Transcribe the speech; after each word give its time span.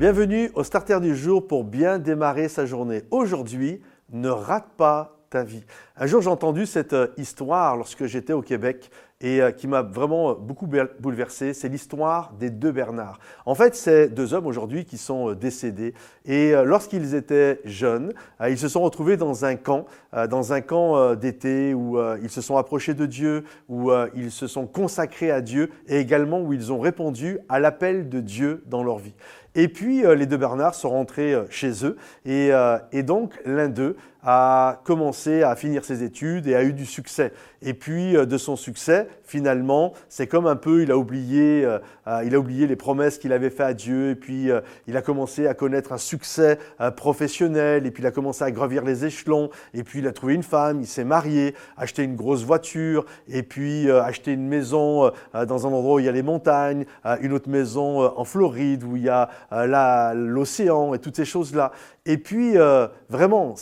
Bienvenue 0.00 0.50
au 0.54 0.64
Starter 0.64 0.98
du 0.98 1.14
jour 1.14 1.46
pour 1.46 1.62
bien 1.62 1.98
démarrer 1.98 2.48
sa 2.48 2.64
journée. 2.64 3.02
Aujourd'hui, 3.10 3.82
ne 4.10 4.30
rate 4.30 4.70
pas 4.78 5.20
ta 5.28 5.44
vie. 5.44 5.62
Un 5.94 6.06
jour, 6.06 6.22
j'ai 6.22 6.30
entendu 6.30 6.64
cette 6.64 6.94
euh, 6.94 7.08
histoire 7.18 7.76
lorsque 7.76 8.06
j'étais 8.06 8.32
au 8.32 8.40
Québec 8.40 8.90
et 9.20 9.42
euh, 9.42 9.50
qui 9.50 9.68
m'a 9.68 9.82
vraiment 9.82 10.30
euh, 10.30 10.34
beaucoup 10.34 10.66
bouleversé. 11.00 11.52
C'est 11.52 11.68
l'histoire 11.68 12.32
des 12.40 12.48
deux 12.48 12.72
Bernard. 12.72 13.20
En 13.44 13.54
fait, 13.54 13.76
c'est 13.76 14.08
deux 14.08 14.32
hommes 14.32 14.46
aujourd'hui 14.46 14.86
qui 14.86 14.96
sont 14.96 15.34
décédés 15.34 15.92
et 16.24 16.52
lorsqu'ils 16.64 17.14
étaient 17.14 17.60
jeunes, 17.66 18.14
ils 18.48 18.58
se 18.58 18.68
sont 18.68 18.80
retrouvés 18.80 19.18
dans 19.18 19.44
un 19.44 19.56
camp, 19.56 19.84
dans 20.30 20.52
un 20.52 20.62
camp 20.62 21.14
d'été 21.14 21.74
où 21.74 21.98
ils 22.22 22.30
se 22.30 22.40
sont 22.40 22.56
approchés 22.56 22.94
de 22.94 23.06
Dieu, 23.06 23.44
où 23.68 23.90
ils 24.14 24.30
se 24.30 24.46
sont 24.46 24.66
consacrés 24.66 25.30
à 25.30 25.40
Dieu 25.40 25.70
et 25.86 25.98
également 25.98 26.40
où 26.40 26.52
ils 26.52 26.72
ont 26.72 26.80
répondu 26.80 27.38
à 27.48 27.60
l'appel 27.60 28.08
de 28.08 28.20
Dieu 28.20 28.62
dans 28.66 28.82
leur 28.82 28.98
vie. 28.98 29.14
Et 29.54 29.68
puis 29.68 30.02
les 30.02 30.26
deux 30.26 30.36
Bernard 30.36 30.74
sont 30.74 30.90
rentrés 30.90 31.34
chez 31.50 31.84
eux. 31.84 31.96
Et, 32.24 32.50
et 32.92 33.02
donc 33.02 33.34
l'un 33.44 33.68
d'eux 33.68 33.96
a 34.22 34.80
commencé 34.84 35.42
à 35.42 35.56
finir 35.56 35.84
ses 35.84 36.02
études 36.02 36.46
et 36.46 36.54
a 36.54 36.62
eu 36.62 36.72
du 36.72 36.86
succès. 36.86 37.32
Et 37.62 37.74
puis 37.74 38.16
euh, 38.16 38.26
de 38.26 38.38
son 38.38 38.56
succès, 38.56 39.08
finalement, 39.24 39.92
c'est 40.08 40.26
comme 40.26 40.46
un 40.46 40.56
peu, 40.56 40.82
il 40.82 40.90
a 40.90 40.98
oublié, 40.98 41.64
euh, 41.64 41.78
euh, 42.06 42.22
il 42.24 42.34
a 42.34 42.38
oublié 42.38 42.66
les 42.66 42.76
promesses 42.76 43.18
qu'il 43.18 43.32
avait 43.32 43.50
faites 43.50 43.60
à 43.60 43.74
Dieu, 43.74 44.10
et 44.10 44.14
puis 44.14 44.48
il 44.86 44.96
a 44.96 45.02
commencé 45.02 45.46
à 45.46 45.54
connaître 45.54 45.92
un 45.92 45.98
succès 45.98 46.58
professionnel, 46.96 47.86
et 47.86 47.90
puis 47.90 48.02
il 48.02 48.06
a 48.06 48.10
commencé 48.10 48.42
à 48.44 48.50
gravir 48.50 48.84
les 48.84 49.04
échelons, 49.04 49.50
et 49.74 49.82
puis 49.82 49.98
il 50.00 50.06
a 50.06 50.12
trouvé 50.12 50.34
une 50.34 50.42
femme, 50.42 50.80
il 50.80 50.86
s'est 50.86 51.04
marié, 51.04 51.54
acheté 51.76 52.02
une 52.02 52.16
grosse 52.16 52.42
voiture, 52.42 53.04
et 53.28 53.42
puis 53.42 53.90
acheté 53.90 54.32
une 54.32 54.48
maison 54.48 55.10
dans 55.34 55.66
un 55.66 55.72
endroit 55.72 55.96
où 55.96 55.98
il 55.98 56.06
y 56.06 56.08
a 56.08 56.12
les 56.12 56.22
montagnes, 56.22 56.84
une 57.20 57.32
autre 57.32 57.48
maison 57.48 58.00
en 58.00 58.24
Floride 58.24 58.84
où 58.84 58.96
il 58.96 59.04
y 59.04 59.08
a 59.08 59.28
l'océan 59.50 60.94
et 60.94 60.98
toutes 60.98 61.16
ces 61.16 61.24
choses-là. 61.24 61.72
Et 62.06 62.18
puis, 62.18 62.56
vraiment, 63.08 63.56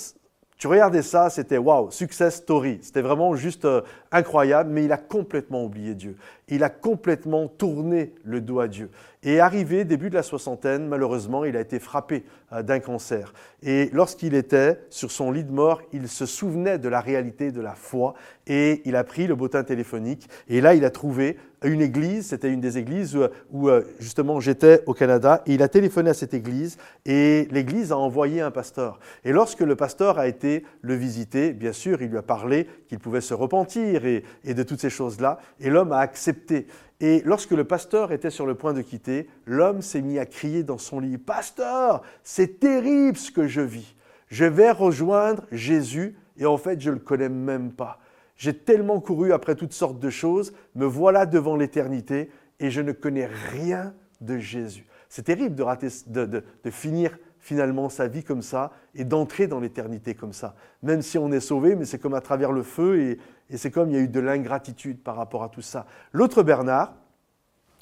tu 0.59 0.67
regardais 0.67 1.03
ça, 1.03 1.31
c'était 1.31 1.57
wow, 1.57 1.89
success 1.93 2.35
story. 2.35 2.81
C'était 2.83 3.01
vraiment 3.01 3.37
juste 3.37 3.65
euh, 3.65 3.83
incroyable, 4.11 4.71
mais 4.73 4.85
il 4.85 4.91
a 4.91 4.97
complètement 4.97 5.65
oublié 5.65 5.95
Dieu. 5.95 6.17
Il 6.49 6.65
a 6.65 6.69
complètement 6.69 7.47
tourné 7.47 8.13
le 8.25 8.41
dos 8.41 8.59
à 8.59 8.67
Dieu. 8.67 8.91
Et 9.23 9.39
arrivé 9.39 9.85
début 9.85 10.11
de 10.11 10.17
la 10.17 10.25
soixantaine, 10.25 10.89
malheureusement, 10.89 11.45
il 11.45 11.57
a 11.57 11.61
été 11.61 11.79
frappé 11.79 12.25
euh, 12.53 12.65
d'un 12.65 12.81
cancer. 12.81 13.33
Et 13.63 13.89
lorsqu'il 13.93 14.35
était 14.35 14.81
sur 14.91 15.13
son 15.13 15.31
lit 15.31 15.45
de 15.45 15.53
mort, 15.53 15.81
il 15.93 16.09
se 16.09 16.27
souvenait 16.27 16.79
de 16.79 16.89
la 16.89 17.01
réalité 17.01 17.53
de 17.53 17.61
la 17.61 17.75
foi 17.75 18.15
et 18.49 18.83
il 18.85 18.97
a 18.97 19.05
pris 19.05 19.29
le 19.29 19.37
bottin 19.37 19.63
téléphonique. 19.63 20.29
Et 20.49 20.61
là, 20.61 20.75
il 20.75 20.85
a 20.85 20.91
trouvé 20.91 21.39
une 21.63 21.81
église, 21.81 22.27
c'était 22.27 22.51
une 22.53 22.61
des 22.61 22.79
églises 22.79 23.19
où, 23.51 23.69
euh, 23.69 23.83
justement 23.99 24.41
j'étais 24.41 24.83
au 24.87 24.95
Canada, 24.95 25.43
et 25.47 25.55
il 25.55 25.63
a 25.63 25.69
téléphoné 25.69 26.11
à 26.11 26.15
cette 26.15 26.35
église 26.35 26.79
et 27.05 27.49
l'église 27.51 27.93
a 27.93 27.97
envoyé 27.97 28.41
un 28.41 28.51
pasteur. 28.51 29.01
Et 29.25 29.33
lorsque 29.33 29.61
le 29.61 29.75
pasteur 29.75 30.19
a 30.19 30.29
été 30.29 30.65
le 30.83 30.95
visiter, 30.95 31.53
bien 31.53 31.73
sûr, 31.73 32.01
il 32.03 32.11
lui 32.11 32.19
a 32.19 32.23
parlé 32.23 32.69
qu'il 32.89 32.99
pouvait 32.99 33.21
se 33.21 33.35
repentir 33.35 34.07
et, 34.07 34.25
et 34.45 34.55
de 34.55 34.63
toutes 34.63 34.81
ces 34.81 34.91
choses-là, 34.91 35.39
et 35.61 35.71
l'homme 35.71 35.93
a 35.93 35.99
accepté. 35.99 36.67
Et 37.01 37.23
lorsque 37.25 37.53
le 37.53 37.65
pasteur 37.65 38.13
était 38.13 38.31
sur 38.31 38.47
le 38.47 38.55
point 38.55 38.73
de 38.73 38.83
quitter, 38.83 39.29
l'homme 39.47 39.83
s'est 39.83 40.03
mis 40.03 40.19
à 40.19 40.27
crier 40.27 40.65
dans 40.65 40.79
son 40.79 41.01
lit, 41.01 41.19
Pasteur, 41.19 42.03
c'est 42.23 42.59
terrible 42.61 43.17
ce 43.17 43.31
que 43.31 43.47
je 43.47 43.61
vis. 43.61 43.95
Je 44.29 44.45
vais 44.45 44.71
rejoindre 44.71 45.45
Jésus 45.53 46.17
et 46.39 46.47
en 46.47 46.57
fait, 46.57 46.81
je 46.81 46.91
ne 46.91 46.95
le 46.95 47.01
connais 47.01 47.29
même 47.29 47.73
pas. 47.73 47.99
J'ai 48.39 48.57
tellement 48.57 49.01
couru 49.01 49.33
après 49.33 49.57
toutes 49.57 49.73
sortes 49.73 49.99
de 49.99 50.11
choses, 50.11 50.53
me 50.77 50.87
voilà 50.87 51.27
devant 51.27 51.57
l'éternité 51.57 52.31
et 52.61 52.71
je 52.71 52.81
ne 52.81 52.93
connais 52.93 53.27
rien 53.27 53.95
de 54.21 54.39
Jésus. 54.39 54.87
C'est 55.09 55.25
terrible 55.25 55.57
de, 55.57 56.71
finir 56.71 57.19
finalement 57.41 57.89
sa 57.89 58.07
vie 58.09 58.23
comme 58.23 58.43
ça 58.43 58.73
et 58.95 59.05
d'entrer 59.05 59.49
dans 59.49 59.59
l'éternité 59.59 60.15
comme 60.15 60.33
ça. 60.33 60.55
Même 60.83 61.03
si 61.03 61.19
on 61.19 61.33
est 61.33 61.41
sauvé, 61.41 61.75
mais 61.75 61.85
c'est 61.85 61.99
comme 61.99 62.15
à 62.15 62.21
travers 62.21 62.53
le 62.53 62.63
feu 62.63 63.19
et 63.51 63.57
c'est 63.57 63.71
comme 63.71 63.91
il 63.91 63.97
y 63.97 63.99
a 63.99 64.03
eu 64.03 64.09
de 64.09 64.21
l'ingratitude 64.21 65.03
par 65.03 65.17
rapport 65.17 65.43
à 65.43 65.49
tout 65.49 65.63
ça. 65.63 65.87
L'autre 66.13 66.43
Bernard 66.43 66.95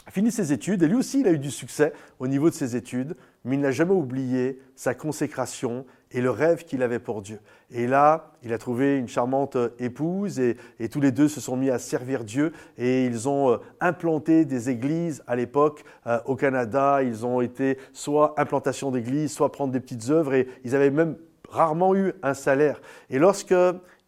a 0.07 0.11
fini 0.11 0.31
ses 0.31 0.53
études 0.53 0.83
et 0.83 0.89
lui 0.89 0.95
aussi 0.95 1.21
il 1.21 1.27
a 1.27 1.33
eu 1.33 1.39
du 1.39 1.51
succès 1.51 1.93
au 2.21 2.29
niveau 2.29 2.49
de 2.49 2.55
ses 2.55 2.77
études, 2.77 3.17
mais 3.45 3.57
il 3.57 3.61
n'a 3.61 3.73
jamais 3.73 3.93
oublié 3.93 4.61
sa 4.77 4.95
consécration 4.95 5.85
et 6.13 6.21
le 6.21 6.31
rêve 6.31 6.65
qu'il 6.65 6.83
avait 6.83 7.01
pour 7.01 7.23
Dieu. 7.23 7.41
Et 7.73 7.89
là, 7.89 8.31
il 8.45 8.53
a 8.53 8.59
trouvé 8.59 8.97
une 8.97 9.09
charmante 9.09 9.57
épouse 9.81 10.39
et, 10.39 10.57
tous 10.91 11.01
les 11.01 11.11
deux 11.11 11.29
se 11.29 11.41
sont 11.41 11.57
mis 11.57 11.71
à 11.71 11.81
servir 11.81 12.23
Dieu 12.23 12.53
et 12.79 13.05
ils 13.05 13.29
ont 13.29 13.51
euh, 13.51 13.57
implanté 13.81 14.45
des 14.45 14.71
églises 14.71 15.25
à 15.27 15.35
l'époque 15.35 15.85
euh, 16.07 16.21
au 16.27 16.37
Canada. 16.37 17.03
Ils 17.03 17.27
ont 17.27 17.41
été 17.41 17.77
soit 17.93 18.35
implantation 18.39 18.93
d'églises, 18.93 19.33
soit 19.33 19.51
prendre 19.51 19.73
des 19.73 19.81
petites 19.81 20.11
œuvres 20.11 20.35
et 20.35 20.47
ils 20.65 20.77
avaient 20.77 20.91
même 20.91 21.17
rarement 21.49 21.95
eu 21.95 22.13
un 22.23 22.35
salaire. 22.35 22.81
Et 23.11 23.19
lorsque 23.19 23.55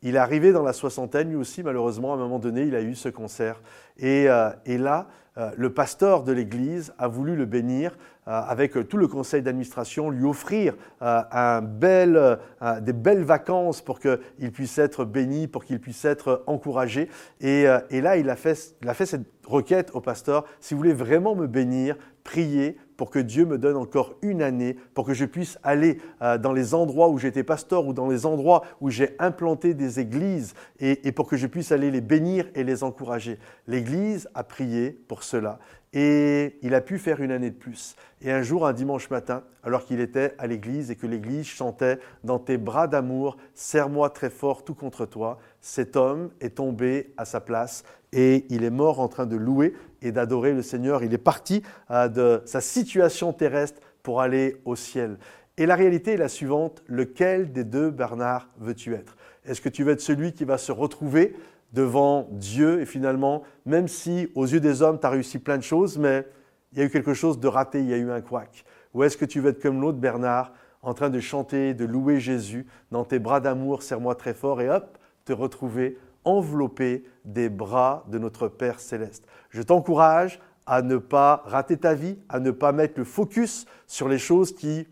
il 0.03 0.15
est 0.15 0.19
arrivé 0.19 0.53
dans 0.53 0.63
la 0.63 0.73
soixantaine, 0.73 1.31
lui 1.31 1.37
aussi, 1.37 1.63
malheureusement, 1.63 2.13
à 2.13 2.17
un 2.17 2.19
moment 2.19 2.39
donné, 2.39 2.63
il 2.63 2.75
a 2.75 2.83
eu 2.83 2.95
ce 2.95 3.09
concert. 3.09 3.61
Et, 3.99 4.29
euh, 4.29 4.51
là, 4.67 5.09
euh, 5.37 5.51
le 5.57 5.73
pasteur 5.73 6.23
de 6.23 6.33
l'église 6.33 6.93
a 6.99 7.09
voulu 7.09 7.35
le 7.35 7.47
bénir 7.47 7.97
euh, 8.29 8.31
avec 8.31 8.89
tout 8.89 8.97
le 8.97 9.09
conseil 9.09 9.43
d'administration, 9.43 10.11
lui 10.11 10.25
offrir 10.25 10.75
un 11.01 11.63
des 11.63 12.93
belles 12.93 13.25
vacances 13.25 13.83
pour 13.83 13.99
qu'il 13.99 14.53
puisse 14.53 14.79
être 14.79 15.05
béni, 15.05 15.49
pour 15.49 15.65
qu'il 15.65 15.81
puisse 15.81 16.05
être 16.05 16.45
encouragé. 16.47 17.09
Et, 17.41 17.67
et 17.91 18.01
là, 18.01 18.17
il 18.17 18.31
a, 18.31 18.37
fait, 18.37 18.77
il 18.83 18.89
a 18.89 18.95
fait 18.95 19.07
cette 19.07 19.27
requête 19.47 19.91
au 19.95 20.01
pasteur, 20.01 20.45
si 20.61 20.75
vous 20.75 20.79
voulez 20.79 20.93
vraiment 20.93 21.35
me 21.35 21.47
bénir, 21.47 21.97
priez 22.23 22.77
pour 22.99 23.11
que 23.11 23.21
Dieu 23.21 23.47
me 23.47 23.57
donne 23.59 23.77
encore 23.77 24.17
une 24.23 24.43
année, 24.43 24.77
pour 24.93 25.07
que 25.07 25.15
je 25.15 25.25
puisse 25.25 25.57
aller 25.63 25.99
euh, 26.21 26.37
dans 26.37 26.53
les 26.53 26.75
endroits 26.75 27.09
où 27.09 27.17
j'étais 27.17 27.45
pasteur 27.45 27.87
ou 27.87 27.95
dans 27.95 28.09
les 28.09 28.27
endroits 28.27 28.65
où 28.81 28.91
j'ai 28.91 29.15
implanté 29.21 29.73
des 29.73 30.01
églises 30.01 30.53
et, 30.81 31.13
pour 31.13 31.29
que 31.29 31.37
je 31.37 31.47
puisse 31.47 31.71
aller 31.71 31.93
les 31.93 32.01
bénir 32.01 32.47
et 32.57 32.65
les 32.65 32.83
encourager. 32.83 33.39
L'Église 33.69 34.29
a 34.35 34.43
prié 34.43 34.91
pour 34.91 35.23
cela 35.23 35.61
et 35.93 36.59
il 36.63 36.75
a 36.75 36.81
pu 36.81 36.99
faire 36.99 37.23
une 37.23 37.31
année 37.31 37.51
de 37.51 37.57
plus. 37.57 37.95
Et 38.21 38.33
un 38.33 38.43
jour, 38.43 38.67
un 38.67 38.73
dimanche 38.73 39.09
matin, 39.11 39.45
alors 39.63 39.85
qu'il 39.85 40.01
était 40.01 40.35
à 40.39 40.47
l'église 40.47 40.91
et 40.91 40.97
que 40.97 41.07
l'église 41.07 41.47
chantait 41.47 41.99
Dans 42.25 42.39
tes 42.39 42.59
bras 42.59 42.89
d'amour, 42.89 43.37
serre-moi 43.55 44.11
très 44.11 44.29
fort 44.29 44.65
tout 44.65 44.75
contre 44.75 45.07
toi, 45.07 45.39
cet 45.69 45.97
homme 45.97 46.31
est 46.41 46.57
tombé 46.57 47.13
à 47.19 47.27
sa 47.27 47.41
place 47.41 47.85
et 48.15 48.47
il 48.49 48.65
est 48.65 48.71
mort 48.71 49.01
en 49.01 49.09
train 49.09 49.27
de 49.27 49.37
louer 49.37 49.75
et 50.01 50.13
d'adorer 50.13 50.55
le 50.55 50.63
Seigneur. 50.63 51.05
Il 51.05 51.13
est 51.13 51.19
parti 51.19 51.63
euh, 51.91 52.09
de 52.09 52.41
sa 52.47 52.63
situation 52.63 53.35
terrestre 53.35 53.83
pour 54.03 54.23
aller 54.23 54.57
au 54.65 54.77
ciel. 54.77 55.19
Et 55.59 55.67
la 55.67 55.77
réalité 55.77 56.13
est 56.13 56.17
la 56.17 56.31
suivante, 56.31 56.83
lequel 56.87 57.53
des 57.53 57.65
deux 57.65 57.91
Bernard 57.91 58.49
veux-tu 58.59 58.95
être? 58.95 59.19
Est-ce 59.45 59.61
que 59.61 59.69
tu 59.69 59.85
veux 59.85 59.93
être 59.93 60.01
celui 60.01 60.33
qui 60.33 60.47
va 60.47 60.57
se 60.57 60.73
retrouver 60.73 61.37
devant 61.75 62.29
Dieu 62.31 62.81
et 62.81 62.87
finalement, 62.87 63.43
même 63.67 63.89
si 63.89 64.33
aux 64.35 64.47
yeux 64.47 64.61
des 64.61 64.81
hommes, 64.81 64.99
tu 64.99 65.07
as 65.07 65.11
réussi 65.11 65.39
plein 65.39 65.59
de 65.59 65.63
choses, 65.63 65.99
mais 65.99 66.27
il 66.73 66.79
y 66.79 66.81
a 66.81 66.87
eu 66.87 66.91
quelque 66.91 67.13
chose 67.13 67.39
de 67.39 67.47
raté, 67.47 67.81
il 67.81 67.91
y 67.91 67.93
a 67.93 67.99
eu 67.99 68.11
un 68.11 68.23
couac? 68.23 68.65
Ou 68.95 69.05
est-ce 69.05 69.19
que 69.19 69.27
tu 69.27 69.41
veux 69.41 69.51
être 69.51 69.61
comme 69.61 69.83
l'autre 69.83 69.99
Bernard, 69.99 70.55
en 70.81 70.95
train 70.95 71.11
de 71.11 71.21
chanter, 71.21 71.75
de 71.75 71.85
louer 71.85 72.21
Jésus, 72.21 72.67
dans 72.91 73.05
tes 73.05 73.19
bras 73.19 73.41
d'amour, 73.41 73.83
serre-moi 73.83 74.15
très 74.15 74.33
fort, 74.33 74.63
et 74.63 74.71
hop, 74.71 74.97
te 75.29 75.33
retrouver 75.35 75.99
enveloppé 76.25 77.05
des 77.27 77.51
bras 77.51 78.05
de 78.09 78.19
notre 78.19 78.49
Père 78.49 78.81
céleste. 78.81 79.27
Je 79.51 79.61
t'encourage 79.61 80.41
à 80.65 80.81
ne 80.81 80.97
pas 80.97 81.43
rater 81.45 81.77
ta 81.77 81.93
vie, 81.93 82.19
à 82.31 82.41
ne 82.41 82.51
pas 82.51 82.73
mettre 82.73 82.95
le 82.97 83.05
focus 83.05 83.67
sur 83.87 84.09
les 84.09 84.19
choses 84.19 84.55
qui 84.55 84.87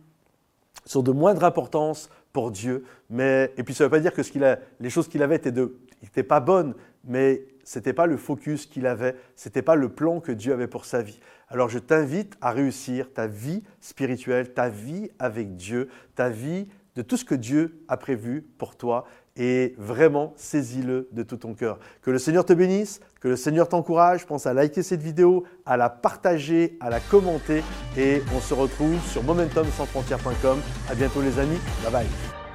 sont 0.84 1.02
de 1.02 1.10
moindre 1.10 1.44
importance 1.44 2.10
pour 2.34 2.50
Dieu. 2.50 2.84
Mais, 3.08 3.50
et 3.56 3.62
puis 3.62 3.74
ça 3.74 3.84
ne 3.84 3.86
veut 3.86 3.90
pas 3.92 4.00
dire 4.00 4.12
que 4.12 4.20
les 4.78 4.90
choses 4.90 5.08
qu'il 5.08 5.22
avait 5.22 5.40
n'étaient 6.02 6.22
pas 6.22 6.40
bonnes, 6.40 6.74
mais 7.02 7.46
ce 7.64 7.78
n'était 7.78 7.94
pas 7.94 8.06
le 8.06 8.18
focus 8.18 8.66
qu'il 8.66 8.86
avait, 8.86 9.16
ce 9.36 9.48
n'était 9.48 9.62
pas 9.62 9.74
le 9.74 9.88
plan 9.88 10.20
que 10.20 10.32
Dieu 10.32 10.52
avait 10.52 10.68
pour 10.68 10.84
sa 10.84 11.00
vie. 11.00 11.18
Alors 11.48 11.70
je 11.70 11.78
t'invite 11.78 12.36
à 12.42 12.50
réussir 12.50 13.10
ta 13.14 13.26
vie 13.26 13.62
spirituelle, 13.80 14.52
ta 14.52 14.68
vie 14.68 15.10
avec 15.18 15.56
Dieu, 15.56 15.88
ta 16.14 16.28
vie 16.28 16.68
de 16.96 17.02
tout 17.02 17.16
ce 17.16 17.24
que 17.24 17.34
Dieu 17.34 17.82
a 17.88 17.96
prévu 17.96 18.42
pour 18.58 18.76
toi 18.76 19.04
et 19.36 19.74
vraiment 19.78 20.32
saisis-le 20.36 21.08
de 21.12 21.22
tout 21.22 21.36
ton 21.36 21.54
cœur. 21.54 21.78
Que 22.02 22.10
le 22.10 22.18
Seigneur 22.18 22.44
te 22.44 22.54
bénisse, 22.54 23.00
que 23.20 23.28
le 23.28 23.36
Seigneur 23.36 23.68
t'encourage. 23.68 24.26
Pense 24.26 24.46
à 24.46 24.54
liker 24.54 24.82
cette 24.82 25.02
vidéo, 25.02 25.44
à 25.66 25.76
la 25.76 25.90
partager, 25.90 26.78
à 26.80 26.90
la 26.90 27.00
commenter 27.00 27.62
et 27.96 28.22
on 28.34 28.40
se 28.40 28.54
retrouve 28.54 28.98
sur 29.08 29.22
momentum 29.22 29.66
100 29.66 29.86
À 30.90 30.94
bientôt 30.94 31.20
les 31.20 31.38
amis. 31.38 31.58
Bye 31.82 31.92
bye. 31.92 32.45